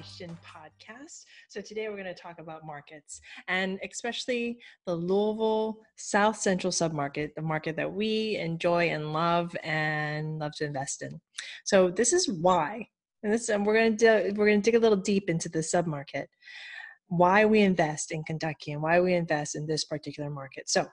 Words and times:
Podcast. 0.00 1.24
So, 1.50 1.60
today 1.60 1.88
we're 1.88 1.96
going 1.96 2.06
to 2.06 2.14
talk 2.14 2.38
about 2.38 2.64
markets 2.64 3.20
and 3.48 3.78
especially 3.88 4.58
the 4.86 4.94
Louisville 4.94 5.80
South 5.96 6.38
Central 6.38 6.72
submarket, 6.72 7.34
the 7.34 7.42
market 7.42 7.76
that 7.76 7.92
we 7.92 8.36
enjoy 8.36 8.88
and 8.88 9.12
love 9.12 9.54
and 9.62 10.38
love 10.38 10.52
to 10.56 10.64
invest 10.64 11.02
in. 11.02 11.20
So, 11.64 11.90
this 11.90 12.14
is 12.14 12.30
why, 12.30 12.88
and 13.22 13.32
this 13.32 13.50
and 13.50 13.66
we're 13.66 13.74
going 13.74 13.96
to 13.98 14.32
we're 14.36 14.46
going 14.46 14.62
to 14.62 14.70
dig 14.70 14.78
a 14.78 14.82
little 14.82 14.96
deep 14.96 15.28
into 15.28 15.50
the 15.50 15.58
submarket, 15.58 16.26
why 17.08 17.44
we 17.44 17.60
invest 17.60 18.10
in 18.10 18.24
Kentucky 18.24 18.72
and 18.72 18.80
why 18.80 19.00
we 19.00 19.12
invest 19.12 19.54
in 19.54 19.66
this 19.66 19.84
particular 19.84 20.30
market. 20.30 20.70
So, 20.70 20.86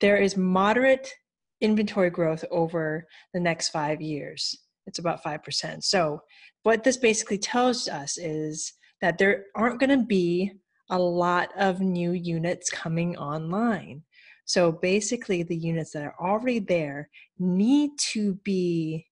there 0.00 0.16
is 0.16 0.36
moderate 0.36 1.12
inventory 1.60 2.10
growth 2.10 2.44
over 2.52 3.04
the 3.34 3.40
next 3.40 3.70
five 3.70 4.00
years 4.00 4.56
it's 4.88 4.98
about 4.98 5.22
5%. 5.22 5.84
So, 5.84 6.22
what 6.64 6.82
this 6.82 6.96
basically 6.96 7.38
tells 7.38 7.86
us 7.88 8.18
is 8.18 8.72
that 9.00 9.18
there 9.18 9.44
aren't 9.54 9.78
going 9.78 9.96
to 9.96 10.04
be 10.04 10.52
a 10.90 10.98
lot 10.98 11.50
of 11.56 11.80
new 11.80 12.12
units 12.12 12.70
coming 12.70 13.16
online. 13.16 14.02
So, 14.46 14.72
basically, 14.72 15.42
the 15.42 15.56
units 15.56 15.92
that 15.92 16.02
are 16.02 16.16
already 16.18 16.58
there 16.58 17.10
need 17.38 17.92
to 18.12 18.34
be 18.42 19.06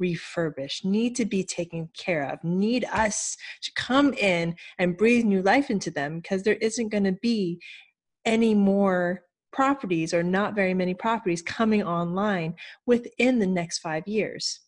refurbished, 0.00 0.84
need 0.84 1.14
to 1.16 1.24
be 1.24 1.44
taken 1.44 1.88
care 1.96 2.24
of, 2.24 2.42
need 2.42 2.84
us 2.86 3.36
to 3.62 3.70
come 3.74 4.12
in 4.14 4.56
and 4.78 4.96
breathe 4.96 5.24
new 5.24 5.42
life 5.42 5.70
into 5.70 5.90
them 5.90 6.18
because 6.18 6.42
there 6.42 6.54
isn't 6.54 6.88
going 6.88 7.04
to 7.04 7.12
be 7.22 7.60
any 8.24 8.54
more 8.54 9.22
properties 9.52 10.12
or 10.14 10.22
not 10.22 10.54
very 10.54 10.74
many 10.74 10.94
properties 10.94 11.42
coming 11.42 11.82
online 11.82 12.54
within 12.86 13.38
the 13.38 13.46
next 13.46 13.78
five 13.78 14.06
years 14.06 14.60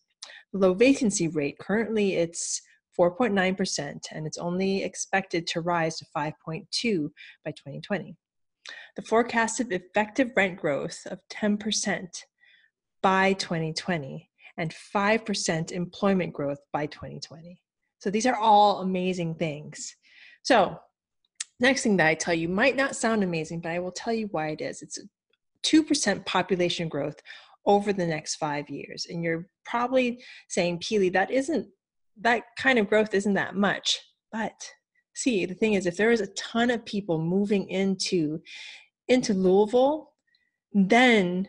low 0.53 0.73
vacancy 0.73 1.27
rate. 1.27 1.57
Currently, 1.59 2.15
it's 2.15 2.61
4.9%, 2.97 3.99
and 4.11 4.27
it's 4.27 4.37
only 4.37 4.83
expected 4.83 5.47
to 5.47 5.61
rise 5.61 5.97
to 5.97 6.05
5.2 6.15 7.09
by 7.43 7.51
2020. 7.51 8.15
The 8.95 9.01
forecasted 9.01 9.71
effective 9.71 10.31
rent 10.35 10.59
growth 10.59 10.99
of 11.07 11.19
10% 11.31 12.07
by 13.01 13.33
2020 13.33 14.29
and 14.57 14.73
5% 14.95 15.71
employment 15.71 16.33
growth 16.33 16.59
by 16.71 16.85
2020. 16.85 17.59
So 17.99 18.09
these 18.09 18.25
are 18.25 18.35
all 18.35 18.81
amazing 18.81 19.35
things. 19.35 19.95
So, 20.43 20.77
next 21.59 21.83
thing 21.83 21.97
that 21.97 22.07
I 22.07 22.15
tell 22.15 22.33
you 22.33 22.49
might 22.49 22.75
not 22.75 22.95
sound 22.95 23.23
amazing, 23.23 23.61
but 23.61 23.71
I 23.71 23.79
will 23.79 23.91
tell 23.91 24.13
you 24.13 24.27
why 24.31 24.49
it 24.49 24.61
is. 24.61 24.81
It's 24.81 24.99
2% 25.63 26.25
population 26.25 26.89
growth 26.89 27.15
over 27.65 27.93
the 27.93 28.05
next 28.05 28.35
five 28.35 28.69
years. 28.69 29.07
And 29.09 29.23
you're 29.23 29.47
probably 29.65 30.21
saying, 30.49 30.79
Peely, 30.79 31.11
that 31.13 31.31
isn't 31.31 31.67
that 32.21 32.43
kind 32.57 32.77
of 32.77 32.89
growth 32.89 33.13
isn't 33.13 33.33
that 33.33 33.55
much. 33.55 33.99
But 34.31 34.53
see, 35.15 35.45
the 35.45 35.55
thing 35.55 35.73
is, 35.73 35.85
if 35.85 35.97
there 35.97 36.11
is 36.11 36.21
a 36.21 36.33
ton 36.33 36.69
of 36.69 36.85
people 36.85 37.19
moving 37.19 37.69
into 37.69 38.41
into 39.07 39.33
Louisville, 39.33 40.11
then 40.73 41.47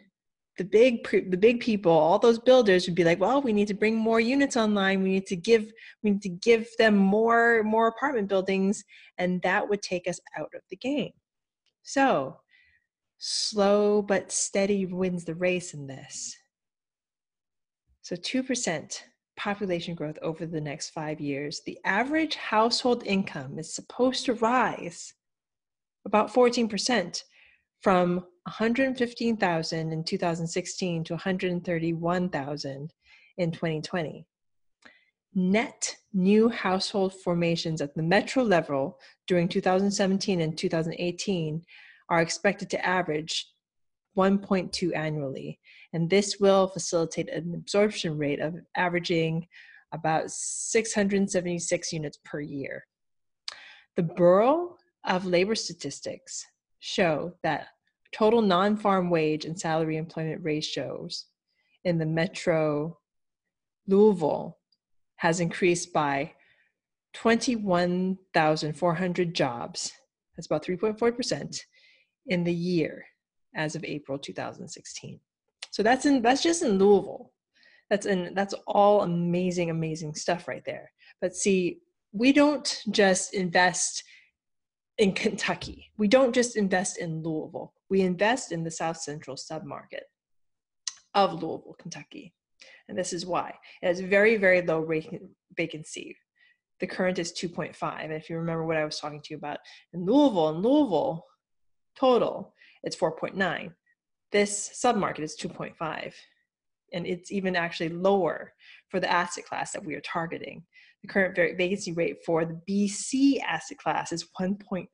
the 0.57 0.65
big 0.65 1.09
the 1.31 1.37
big 1.37 1.61
people 1.61 1.91
all 1.91 2.19
those 2.19 2.39
builders 2.39 2.87
would 2.87 2.95
be 2.95 3.03
like 3.03 3.19
well 3.19 3.43
we 3.43 3.53
need 3.53 3.67
to 3.67 3.75
bring 3.75 3.97
more 3.97 4.21
units 4.21 4.57
online 4.57 5.03
we 5.03 5.11
need 5.11 5.27
to 5.27 5.35
give 5.35 5.73
we 6.03 6.13
need 6.13 6.23
to 6.23 6.29
give 6.29 6.69
them 6.79 6.97
more 6.97 7.63
more 7.65 7.89
apartment 7.89 8.29
buildings 8.29 8.85
and 9.19 9.43
that 9.43 9.69
would 9.69 9.83
take 9.83 10.07
us 10.07 10.21
out 10.39 10.51
of 10.55 10.61
the 10.71 10.77
game 10.77 11.11
so 11.83 12.37
slow 13.27 14.03
but 14.03 14.31
steady 14.31 14.85
wins 14.85 15.25
the 15.25 15.35
race 15.35 15.73
in 15.73 15.87
this. 15.87 16.37
So 18.03 18.17
2% 18.17 19.01
population 19.39 19.95
growth 19.95 20.19
over 20.21 20.45
the 20.45 20.61
next 20.61 20.91
five 20.91 21.23
years. 21.23 21.63
The 21.65 21.79
average 21.87 22.35
household 22.35 23.03
income 23.07 23.59
is 23.59 23.73
supposed 23.73 24.27
to 24.27 24.35
rise 24.35 25.15
about 26.05 26.35
14% 26.35 27.23
from 27.81 28.17
115,000 28.45 29.93
in 29.93 30.05
2016 30.05 31.05
to 31.05 31.15
131,000 31.15 32.93
in 33.39 33.51
2020. 33.51 34.27
Net 35.35 35.97
new 36.13 36.51
household 36.51 37.15
formations 37.15 37.81
at 37.81 37.95
the 37.95 38.03
metro 38.03 38.43
level 38.43 38.99
during 39.27 39.49
2017 39.49 40.43
and 40.43 40.59
2018 40.59 41.65
are 42.09 42.21
expected 42.21 42.71
to 42.71 42.87
average 42.87 43.49
1.2 44.17 44.95
annually. 44.95 45.59
And 45.93 46.09
this 46.09 46.39
will 46.39 46.69
facilitate 46.69 47.29
an 47.29 47.55
absorption 47.55 48.17
rate 48.17 48.41
of 48.41 48.55
averaging 48.77 49.49
about 49.93 50.31
676 50.31 51.93
units 51.93 52.19
per 52.25 52.41
year. 52.41 52.87
The 53.97 54.03
Bureau 54.03 54.77
of 55.05 55.27
Labor 55.27 55.55
Statistics 55.55 56.47
show 56.81 57.35
that 57.43 57.69
total 58.13 58.43
non 58.43 58.77
farm 58.77 59.11
wage 59.11 59.45
and 59.45 59.59
salary 59.59 59.97
employment 59.97 60.43
ratios 60.43 61.27
in 61.85 61.99
the 61.99 62.07
metro 62.07 62.99
Louisville 63.87 64.59
has 65.17 65.41
increased 65.41 65.93
by 65.93 66.33
21,400 67.15 69.35
jobs. 69.35 69.93
That's 70.37 70.47
about 70.47 70.65
3.4% 70.65 71.61
in 72.27 72.45
the 72.45 72.53
year 72.53 73.05
as 73.55 73.75
of 73.75 73.85
April 73.85 74.19
2016. 74.19 75.21
So 75.71 75.83
that's 75.83 76.07
in 76.07 76.23
that's 76.23 76.43
just 76.43 76.63
in 76.63 76.79
Louisville. 76.79 77.33
That's 77.91 78.07
in 78.07 78.33
that's 78.35 78.55
all 78.67 79.03
amazing, 79.03 79.71
amazing 79.71 80.15
stuff 80.15 80.49
right 80.49 80.65
there. 80.65 80.91
But 81.21 81.35
see, 81.35 81.79
we 82.13 82.33
don't 82.33 82.83
just 82.91 83.35
invest 83.35 84.03
in 84.99 85.13
Kentucky. 85.13 85.91
We 85.99 86.09
don't 86.09 86.35
just 86.35 86.57
invest 86.57 86.99
in 86.99 87.23
Louisville. 87.23 87.73
We 87.91 88.03
invest 88.03 88.53
in 88.53 88.63
the 88.63 88.71
South 88.71 88.97
Central 88.97 89.37
submarket 89.37 90.07
of 91.15 91.43
Louisville, 91.43 91.77
Kentucky. 91.79 92.35
And 92.89 92.97
this 92.97 93.13
is 93.13 93.27
why. 93.27 93.55
It 93.83 93.87
has 93.87 94.01
very, 94.01 94.37
very 94.37 94.63
low 94.63 94.87
vacancy. 95.57 96.17
The 96.81 96.87
current 96.87 97.19
is 97.19 97.33
2.5. 97.33 98.05
And 98.05 98.13
if 98.13 98.29
you 98.29 98.37
remember 98.37 98.65
what 98.65 98.77
I 98.77 98.85
was 98.85 98.99
talking 98.99 99.21
to 99.21 99.31
you 99.31 99.37
about 99.37 99.59
in 99.93 100.05
Louisville, 100.05 100.51
in 100.51 100.57
Louisville, 100.57 101.25
total, 101.99 102.55
it's 102.83 102.97
4.9. 102.97 103.73
This 104.33 104.71
submarket 104.75 105.21
is 105.21 105.37
2.5. 105.41 106.13
And 106.93 107.07
it's 107.07 107.33
even 107.33 107.57
actually 107.57 107.89
lower 107.89 108.53
for 108.89 109.01
the 109.01 109.11
asset 109.11 109.45
class 109.47 109.73
that 109.73 109.85
we 109.85 109.95
are 109.95 110.01
targeting. 110.01 110.63
The 111.03 111.09
current 111.09 111.37
vacancy 111.37 111.93
rate 111.93 112.19
for 112.25 112.45
the 112.45 112.61
BC 112.69 113.41
asset 113.43 113.79
class 113.79 114.13
is 114.13 114.29
1.6 114.41 114.87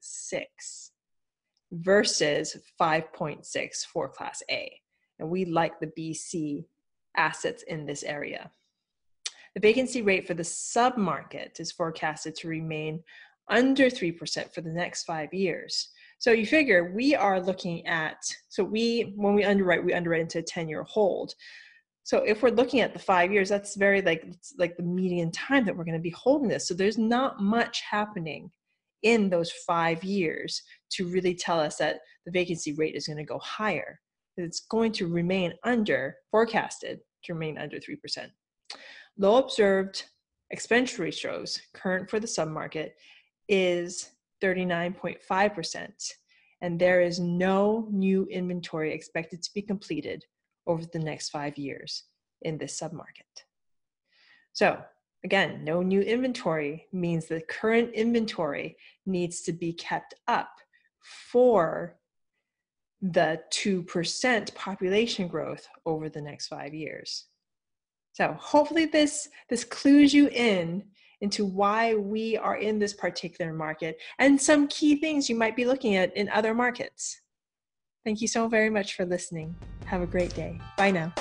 versus 1.73 2.57
5.6 2.81 3.85
for 3.87 4.09
Class 4.09 4.43
A. 4.51 4.73
And 5.19 5.31
we 5.31 5.45
like 5.45 5.79
the 5.79 5.93
BC 5.99 6.65
assets 7.17 7.63
in 7.65 7.87
this 7.87 8.03
area. 8.03 8.51
The 9.55 9.61
vacancy 9.61 10.03
rate 10.03 10.27
for 10.27 10.35
the 10.35 10.43
submarket 10.43 11.61
is 11.61 11.73
forecasted 11.73 12.37
to 12.37 12.49
remain 12.49 13.03
under 13.49 13.87
3% 13.87 14.55
for 14.55 14.61
the 14.61 14.71
next 14.71 15.05
five 15.05 15.35
years. 15.35 15.89
So 16.21 16.33
you 16.33 16.45
figure 16.45 16.93
we 16.95 17.15
are 17.15 17.41
looking 17.41 17.87
at, 17.87 18.23
so 18.51 18.63
we, 18.63 19.15
when 19.17 19.33
we 19.35 19.43
underwrite, 19.43 19.83
we 19.83 19.95
underwrite 19.95 20.21
into 20.21 20.39
a 20.39 20.43
10 20.43 20.69
year 20.69 20.83
hold. 20.83 21.35
So 22.05 22.19
if 22.19 22.43
we're 22.43 22.51
looking 22.51 22.81
at 22.81 22.93
the 22.93 22.99
five 22.99 23.33
years, 23.33 23.49
that's 23.49 23.75
very 23.75 24.03
like, 24.03 24.27
like 24.59 24.77
the 24.77 24.83
median 24.83 25.33
time 25.33 25.65
that 25.65 25.75
we're 25.75 25.85
going 25.85 25.97
to 25.97 25.99
be 25.99 26.11
holding 26.11 26.49
this. 26.49 26.69
So 26.69 26.75
there's 26.75 26.99
not 26.99 27.41
much 27.41 27.81
happening 27.91 28.51
in 29.03 29.31
those 29.31 29.51
five 29.67 30.05
years 30.05 30.63
to 30.91 31.09
really 31.09 31.35
tell 31.35 31.59
us 31.59 31.77
that 31.77 32.01
the 32.27 32.33
vacancy 32.33 32.75
rate 32.75 32.97
is 32.97 33.07
going 33.07 33.17
to 33.17 33.25
go 33.25 33.39
higher. 33.39 33.99
It's 34.37 34.61
going 34.61 34.93
to 34.93 35.07
remain 35.07 35.55
under, 35.65 36.17
forecasted 36.31 37.01
to 37.25 37.33
remain 37.33 37.57
under 37.57 37.79
3%. 37.79 38.27
Low 39.17 39.39
observed 39.39 40.05
expense 40.51 40.99
ratios, 40.99 41.63
current 41.73 42.11
for 42.11 42.21
the 42.21 42.27
submarket, 42.27 42.91
is 43.49 44.11
39.5%. 44.43 46.13
and 46.63 46.79
there 46.79 47.01
is 47.01 47.19
no 47.19 47.89
new 47.91 48.27
inventory 48.27 48.93
expected 48.93 49.43
to 49.43 49.51
be 49.55 49.63
completed 49.63 50.25
over 50.67 50.85
the 50.85 50.99
next 50.99 51.31
five 51.31 51.57
years 51.57 52.05
in 52.43 52.59
this 52.59 52.79
submarket. 52.79 53.45
So, 54.53 54.79
again, 55.25 55.65
no 55.65 55.83
new 55.83 56.03
inventory 56.03 56.87
means 56.93 57.27
the 57.27 57.41
current 57.41 57.95
inventory 57.95 58.77
needs 59.07 59.41
to 59.43 59.53
be 59.53 59.73
kept 59.73 60.15
up 60.29 60.51
for 61.01 61.97
the 63.03 63.41
2% 63.51 64.55
population 64.55 65.29
growth 65.29 65.67
over 65.87 66.09
the 66.09 66.21
next 66.21 66.49
five 66.49 66.75
years. 66.75 67.27
So 68.13 68.37
hopefully 68.39 68.87
this, 68.87 69.29
this 69.49 69.65
clues 69.65 70.13
you 70.13 70.29
in 70.29 70.85
into 71.21 71.45
why 71.45 71.95
we 71.95 72.37
are 72.37 72.57
in 72.57 72.79
this 72.79 72.95
particular 72.95 73.53
market 73.53 73.99
and 74.19 74.41
some 74.41 74.69
key 74.69 74.97
things 74.97 75.29
you 75.29 75.37
might 75.37 75.57
be 75.57 75.65
looking 75.65 75.97
at 75.97 76.17
in 76.17 76.29
other 76.31 76.55
markets. 76.55 77.21
Thank 78.05 78.21
you 78.21 78.29
so 78.29 78.49
very 78.49 78.71
much 78.71 78.97
for 78.97 79.05
listening. 79.05 79.55
Have 79.85 80.03
a 80.03 80.07
great 80.07 80.35
day. 80.35 80.59
Bye 80.77 80.91
now. 80.91 81.13